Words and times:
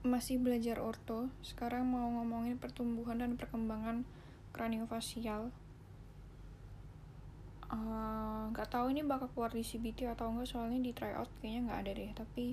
masih 0.00 0.40
belajar 0.40 0.80
orto. 0.80 1.28
Sekarang 1.44 1.84
mau 1.84 2.08
ngomongin 2.20 2.56
pertumbuhan 2.56 3.20
dan 3.20 3.36
perkembangan 3.36 4.08
kraniofacial. 4.56 5.52
Eh, 7.70 8.42
nggak 8.50 8.66
uh, 8.66 8.72
tahu 8.72 8.90
ini 8.90 9.06
bakal 9.06 9.30
keluar 9.30 9.54
di 9.54 9.62
CBT 9.62 10.10
atau 10.10 10.34
enggak 10.34 10.50
soalnya 10.50 10.82
di 10.82 10.90
tryout 10.90 11.30
kayaknya 11.38 11.60
nggak 11.70 11.80
ada 11.86 11.90
deh 11.94 12.10
tapi 12.18 12.46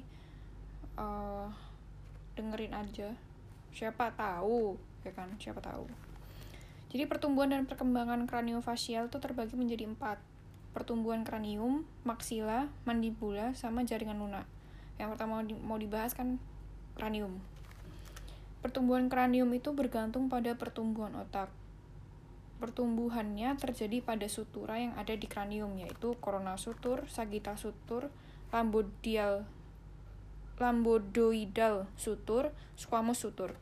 uh, 0.93 1.49
dengerin 2.37 2.77
aja 2.77 3.17
siapa 3.73 4.13
tahu 4.13 4.77
ya 5.01 5.09
kan 5.17 5.33
siapa 5.41 5.57
tahu 5.57 5.89
jadi 6.93 7.09
pertumbuhan 7.09 7.49
dan 7.49 7.65
perkembangan 7.65 8.29
kraniofacial 8.29 9.09
itu 9.09 9.17
terbagi 9.17 9.57
menjadi 9.57 9.89
empat 9.89 10.21
pertumbuhan 10.77 11.25
kranium, 11.25 11.89
maksila, 12.05 12.69
mandibula, 12.85 13.57
sama 13.57 13.81
jaringan 13.81 14.21
lunak. 14.21 14.45
Yang 15.01 15.17
pertama 15.17 15.41
mau 15.65 15.81
dibahas 15.81 16.13
kan 16.13 16.37
kranium. 16.97 17.37
Pertumbuhan 18.65 19.05
kranium 19.05 19.53
itu 19.53 19.69
bergantung 19.77 20.33
pada 20.33 20.57
pertumbuhan 20.57 21.13
otak. 21.13 21.53
Pertumbuhannya 22.57 23.53
terjadi 23.61 24.01
pada 24.01 24.25
sutura 24.25 24.81
yang 24.81 24.97
ada 24.97 25.13
di 25.13 25.29
kranium 25.29 25.77
yaitu 25.77 26.17
coronal 26.17 26.57
sutur, 26.57 27.05
sagittal 27.05 27.53
sutur, 27.61 28.09
lambodial 28.49 29.45
lambodoidal 30.57 31.85
sutur, 31.93 32.49
squamous 32.73 33.21
sutur. 33.21 33.53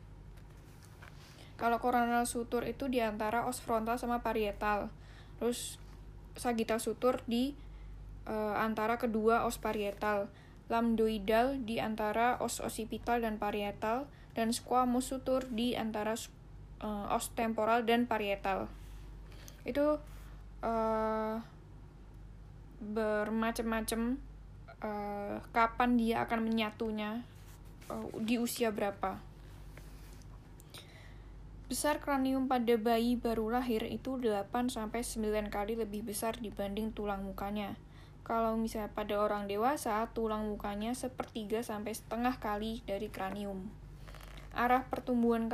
Kalau 1.60 1.76
coronal 1.80 2.24
sutur 2.24 2.64
itu 2.64 2.88
di 2.88 3.00
antara 3.00 3.44
os 3.48 3.60
frontal 3.60 4.00
sama 4.00 4.20
parietal. 4.20 4.92
Terus 5.40 5.76
sagittal 6.36 6.80
sutur 6.80 7.20
di 7.24 7.56
uh, 8.28 8.56
antara 8.60 8.96
kedua 9.00 9.44
os 9.48 9.56
parietal 9.60 10.28
lambdoidal 10.66 11.62
di 11.62 11.78
antara 11.78 12.38
os 12.42 12.58
occipital 12.58 13.22
dan 13.22 13.38
parietal, 13.38 14.10
dan 14.34 14.50
squamous 14.52 15.14
sutur 15.14 15.46
di 15.48 15.78
antara 15.78 16.18
uh, 16.82 17.14
os 17.14 17.30
temporal 17.32 17.86
dan 17.86 18.04
parietal. 18.04 18.68
Itu 19.64 20.02
uh, 20.60 21.36
bermacam-macam 22.82 24.20
uh, 24.84 25.36
kapan 25.54 25.90
dia 25.96 26.22
akan 26.26 26.40
menyatunya 26.44 27.24
uh, 27.88 28.06
di 28.20 28.36
usia 28.36 28.68
berapa. 28.74 29.16
Besar 31.66 31.98
kranium 31.98 32.46
pada 32.46 32.78
bayi 32.78 33.18
baru 33.18 33.50
lahir 33.50 33.82
itu 33.90 34.14
8 34.22 34.70
sampai 34.70 35.02
9 35.02 35.50
kali 35.50 35.74
lebih 35.74 36.06
besar 36.06 36.38
dibanding 36.38 36.94
tulang 36.94 37.26
mukanya. 37.26 37.74
Kalau 38.26 38.58
misalnya 38.58 38.90
pada 38.90 39.22
orang 39.22 39.46
dewasa, 39.46 40.02
tulang 40.10 40.50
mukanya 40.50 40.98
sepertiga 40.98 41.62
sampai 41.62 41.94
setengah 41.94 42.42
kali 42.42 42.82
dari 42.82 43.06
kranium. 43.06 43.70
Arah 44.50 44.82
pertumbuhan 44.90 45.46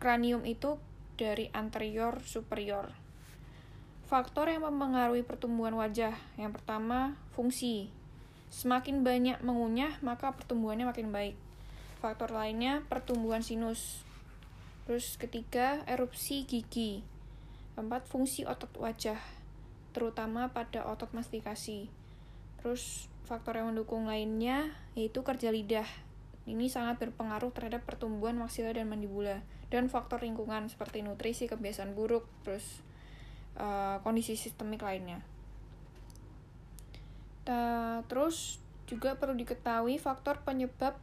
kranium 0.00 0.40
itu 0.48 0.80
dari 1.20 1.52
anterior 1.52 2.24
superior. 2.24 2.96
Faktor 4.08 4.48
yang 4.48 4.64
mempengaruhi 4.64 5.20
pertumbuhan 5.20 5.76
wajah, 5.76 6.16
yang 6.40 6.56
pertama 6.56 7.20
fungsi. 7.36 7.92
Semakin 8.48 9.04
banyak 9.04 9.44
mengunyah, 9.44 10.00
maka 10.00 10.32
pertumbuhannya 10.32 10.88
makin 10.88 11.12
baik. 11.12 11.36
Faktor 12.00 12.32
lainnya 12.32 12.88
pertumbuhan 12.88 13.44
sinus. 13.44 14.00
Terus 14.88 15.20
ketiga, 15.20 15.84
erupsi 15.84 16.48
gigi. 16.48 17.04
Keempat, 17.76 18.08
fungsi 18.08 18.48
otot 18.48 18.72
wajah, 18.80 19.20
terutama 19.92 20.48
pada 20.48 20.88
otot 20.88 21.12
mastikasi. 21.12 22.03
Terus 22.64 23.12
faktor 23.28 23.60
yang 23.60 23.76
mendukung 23.76 24.08
lainnya 24.08 24.72
yaitu 24.96 25.20
kerja 25.20 25.52
lidah. 25.52 25.86
Ini 26.48 26.72
sangat 26.72 27.00
berpengaruh 27.00 27.52
terhadap 27.52 27.84
pertumbuhan 27.84 28.40
maksila 28.40 28.72
dan 28.72 28.88
mandibula 28.88 29.44
dan 29.68 29.88
faktor 29.92 30.24
lingkungan 30.24 30.68
seperti 30.68 31.04
nutrisi, 31.04 31.48
kebiasaan 31.48 31.96
buruk, 31.96 32.24
terus 32.44 32.84
uh, 33.60 34.00
kondisi 34.00 34.36
sistemik 34.36 34.80
lainnya. 34.84 35.24
Ta 37.44 38.00
terus 38.08 38.60
juga 38.84 39.16
perlu 39.16 39.36
diketahui 39.36 39.96
faktor 39.96 40.44
penyebab 40.44 41.00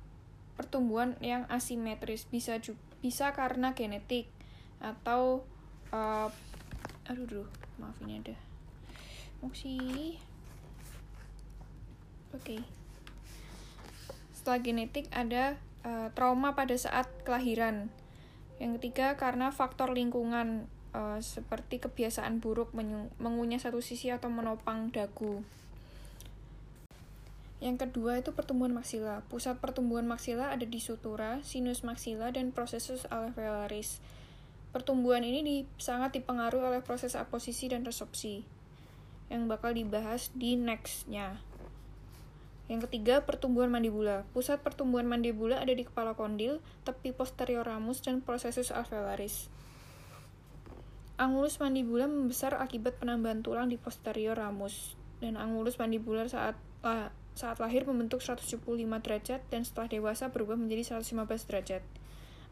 pertumbuhan 0.57 1.17
yang 1.25 1.49
asimetris 1.49 2.29
bisa 2.29 2.61
bisa 3.01 3.33
karena 3.33 3.73
genetik 3.73 4.29
atau 4.77 5.41
uh, 5.89 6.29
aduh, 7.09 7.25
aduh 7.25 7.47
maaf 7.81 7.97
ini 8.05 8.21
ada 8.21 8.37
sih 9.57 10.21
Oke. 12.31 12.57
Okay. 12.57 12.61
Setelah 14.31 14.59
genetik 14.63 15.05
ada 15.13 15.59
uh, 15.85 16.09
trauma 16.15 16.57
pada 16.57 16.73
saat 16.73 17.07
kelahiran. 17.27 17.91
Yang 18.57 18.81
ketiga 18.81 19.17
karena 19.17 19.49
faktor 19.49 19.93
lingkungan 19.93 20.69
uh, 20.93 21.19
seperti 21.19 21.81
kebiasaan 21.81 22.39
buruk 22.39 22.71
mengunyah 23.19 23.59
satu 23.59 23.81
sisi 23.81 24.13
atau 24.13 24.29
menopang 24.29 24.93
dagu. 24.93 25.41
Yang 27.61 27.85
kedua 27.85 28.17
itu 28.17 28.33
pertumbuhan 28.33 28.73
maksila. 28.73 29.21
Pusat 29.29 29.61
pertumbuhan 29.61 30.09
maksila 30.09 30.49
ada 30.49 30.65
di 30.65 30.81
sutura, 30.81 31.45
sinus 31.45 31.85
maksila, 31.85 32.33
dan 32.33 32.49
prosesus 32.49 33.05
alveolaris. 33.13 34.01
Pertumbuhan 34.73 35.21
ini 35.21 35.45
di, 35.45 35.57
sangat 35.77 36.17
dipengaruhi 36.17 36.63
oleh 36.65 36.81
proses 36.81 37.13
aposisi 37.13 37.69
dan 37.69 37.85
resorpsi 37.85 38.41
yang 39.29 39.45
bakal 39.45 39.77
dibahas 39.77 40.33
di 40.33 40.57
next-nya. 40.57 41.37
Yang 42.71 42.87
ketiga, 42.87 43.27
pertumbuhan 43.27 43.67
mandibula. 43.67 44.23
Pusat 44.31 44.63
pertumbuhan 44.63 45.03
mandibula 45.03 45.59
ada 45.59 45.75
di 45.75 45.83
kepala 45.83 46.15
kondil, 46.15 46.63
tepi 46.87 47.11
posterior 47.11 47.67
ramus, 47.67 47.99
dan 47.99 48.23
prosesus 48.23 48.71
alveolaris. 48.71 49.51
Angulus 51.19 51.59
mandibula 51.59 52.07
membesar 52.07 52.55
akibat 52.55 52.95
penambahan 52.95 53.43
tulang 53.43 53.67
di 53.67 53.75
posterior 53.75 54.39
ramus, 54.39 54.95
dan 55.19 55.35
angulus 55.35 55.75
mandibular 55.83 56.31
saat 56.31 56.55
lah, 56.79 57.11
saat 57.35 57.59
lahir 57.59 57.83
membentuk 57.83 58.23
175 58.23 58.63
derajat 59.03 59.43
dan 59.51 59.67
setelah 59.67 59.91
dewasa 59.91 60.31
berubah 60.31 60.55
menjadi 60.55 61.03
115 61.03 61.51
derajat. 61.51 61.83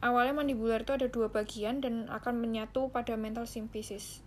Awalnya 0.04 0.36
mandibular 0.36 0.84
itu 0.84 0.92
ada 0.96 1.08
dua 1.08 1.32
bagian 1.32 1.80
dan 1.80 2.12
akan 2.12 2.44
menyatu 2.44 2.92
pada 2.92 3.16
mental 3.16 3.48
symphysis. 3.48 4.20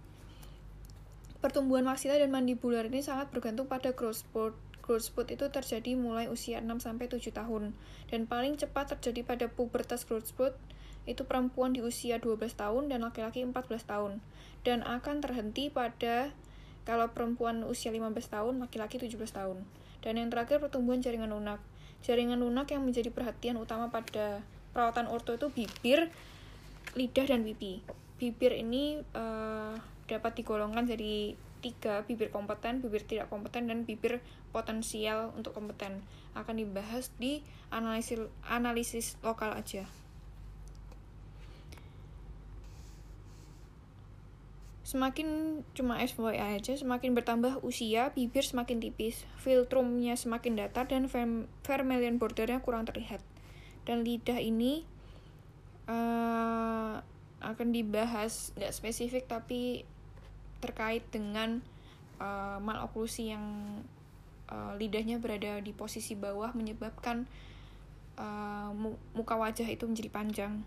Pertumbuhan 1.45 1.85
maksila 1.85 2.17
dan 2.17 2.33
mandibular 2.33 2.89
ini 2.89 3.05
sangat 3.05 3.29
bergantung 3.29 3.69
pada 3.69 3.93
growth 3.93 4.25
spurt 4.25 4.57
growth 4.83 5.09
spurt 5.09 5.31
itu 5.31 5.47
terjadi 5.49 5.95
mulai 5.95 6.27
usia 6.27 6.59
6-7 6.59 7.33
tahun, 7.33 7.73
dan 8.11 8.27
paling 8.27 8.59
cepat 8.59 8.99
terjadi 8.99 9.23
pada 9.23 9.47
pubertas 9.49 10.05
growth 10.05 10.29
spurt 10.29 10.59
itu 11.07 11.27
perempuan 11.27 11.75
di 11.75 11.83
usia 11.83 12.19
12 12.19 12.55
tahun 12.55 12.91
dan 12.91 13.03
laki-laki 13.07 13.43
14 13.43 13.55
tahun, 13.87 14.19
dan 14.67 14.83
akan 14.83 15.23
terhenti 15.23 15.71
pada 15.71 16.31
kalau 16.83 17.07
perempuan 17.15 17.63
usia 17.63 17.95
15 17.95 18.11
tahun, 18.27 18.55
laki-laki 18.59 18.99
17 18.99 19.15
tahun. 19.31 19.63
Dan 20.03 20.19
yang 20.19 20.35
terakhir 20.35 20.59
pertumbuhan 20.59 20.99
jaringan 20.99 21.31
lunak. 21.31 21.63
Jaringan 22.03 22.43
lunak 22.43 22.75
yang 22.75 22.83
menjadi 22.83 23.15
perhatian 23.15 23.55
utama 23.55 23.87
pada 23.95 24.43
perawatan 24.75 25.07
orto 25.07 25.39
itu 25.39 25.47
bibir, 25.55 26.11
lidah, 26.99 27.27
dan 27.31 27.47
pipi. 27.47 27.87
Bibir 28.19 28.59
ini 28.59 28.99
uh, 29.15 29.79
dapat 30.11 30.43
digolongkan 30.43 30.91
jadi 30.91 31.39
tiga 31.63 32.03
bibir 32.05 32.35
kompeten, 32.35 32.83
bibir 32.83 33.07
tidak 33.07 33.31
kompeten, 33.31 33.71
dan 33.71 33.87
bibir 33.87 34.19
potensial 34.51 35.31
untuk 35.39 35.55
kompeten 35.55 36.03
akan 36.35 36.59
dibahas 36.59 37.15
di 37.17 37.41
analisis 37.71 38.27
analisis 38.45 39.17
lokal 39.23 39.55
aja. 39.55 39.87
Semakin 44.83 45.63
cuma 45.73 45.97
FYI 46.05 46.61
aja, 46.61 46.77
semakin 46.77 47.17
bertambah 47.17 47.65
usia, 47.65 48.13
bibir 48.13 48.45
semakin 48.45 48.77
tipis, 48.77 49.25
filtrumnya 49.41 50.21
semakin 50.21 50.61
datar, 50.61 50.85
dan 50.85 51.09
vermilion 51.65 52.21
bordernya 52.21 52.61
kurang 52.61 52.85
terlihat. 52.85 53.25
Dan 53.89 54.05
lidah 54.05 54.37
ini 54.37 54.85
uh, 55.89 57.01
akan 57.41 57.69
dibahas 57.75 58.55
nggak 58.55 58.73
spesifik 58.73 59.25
tapi 59.27 59.89
terkait 60.63 61.03
dengan 61.11 61.59
uh, 62.23 62.63
maloklusi 62.63 63.35
yang 63.35 63.43
uh, 64.47 64.79
lidahnya 64.79 65.19
berada 65.19 65.59
di 65.59 65.75
posisi 65.75 66.15
bawah 66.15 66.55
menyebabkan 66.55 67.27
uh, 68.15 68.71
muka 69.13 69.35
wajah 69.35 69.67
itu 69.67 69.83
menjadi 69.85 70.11
panjang. 70.15 70.63